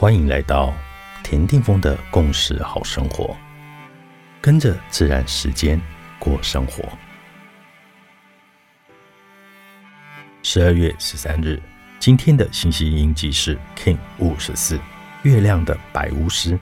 [0.00, 0.72] 欢迎来到
[1.22, 3.36] 田定峰的共识好生活，
[4.40, 5.78] 跟着自然时间
[6.18, 6.82] 过生活。
[10.42, 11.60] 十二月十三日，
[11.98, 14.80] 今天的星系印记是 King 五十四，
[15.22, 16.58] 月亮的白巫师。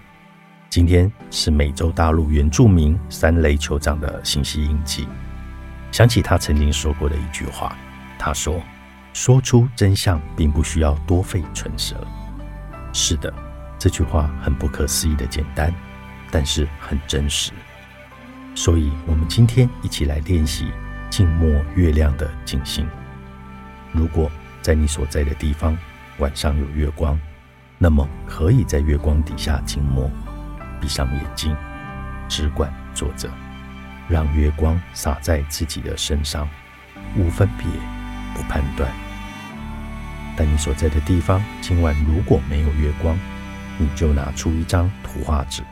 [0.68, 5.06] 今天是美洲大陆原住民三雷酋长的星系印记。
[5.92, 7.78] 想起他曾经说过的一句话，
[8.18, 8.60] 他说
[9.14, 12.04] ：“说出真相并不需要多费唇舌。”
[13.00, 13.32] 是的，
[13.78, 15.72] 这句话很不可思议的简单，
[16.32, 17.52] 但是很真实。
[18.56, 20.66] 所以，我们今天一起来练习
[21.08, 22.84] 静默月亮的静心。
[23.92, 24.28] 如果
[24.60, 25.78] 在你所在的地方
[26.18, 27.16] 晚上有月光，
[27.78, 30.10] 那么可以在月光底下静默，
[30.80, 31.56] 闭上眼睛，
[32.28, 33.30] 只管坐着，
[34.08, 36.48] 让月光洒在自己的身上，
[37.16, 37.64] 无分别，
[38.34, 38.90] 不判断。
[40.38, 43.18] 在你所在的地方，今晚如果没有月光，
[43.76, 45.64] 你就拿出一张图画纸，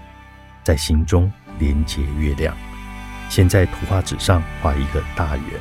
[0.65, 1.31] 在心中
[1.61, 2.53] 连接月亮。
[3.29, 5.61] 先在图画纸上画一个大圆，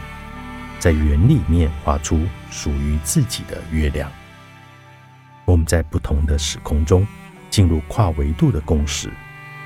[0.80, 4.12] 在圆里面画出属于自己的月亮。
[5.46, 7.06] 我们在不同的时空中
[7.52, 9.12] 进入跨维度的共识，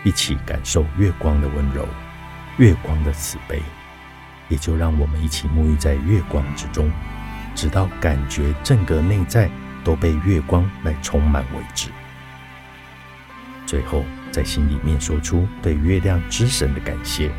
[0.03, 1.87] 一起感受月光的温柔，
[2.57, 3.61] 月光的慈悲。
[4.49, 6.91] 也就让我们一起沐浴在月光之中。
[7.59, 9.49] 直到感觉整个内在
[9.83, 11.89] 都被月光来充满为止。
[13.65, 17.29] 最后，在心里面说出对月亮之神的感谢，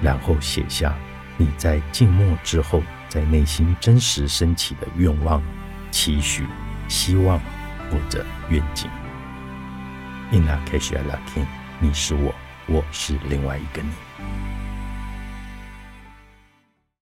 [0.00, 0.94] 然后写下
[1.36, 5.42] 你在静默之后在内心真实升起的愿望、
[5.90, 6.46] 期许、
[6.88, 7.38] 希望
[7.90, 8.90] 或者愿景。
[10.32, 11.44] Ina case you are lucky，
[11.80, 12.34] 你是我，
[12.66, 14.09] 我是另外一个你。